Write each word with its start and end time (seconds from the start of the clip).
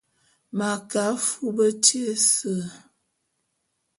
M'a 0.57 0.69
ke 0.89 1.01
afub 1.13 1.57
tyé 1.83 2.03
ése. 2.13 2.53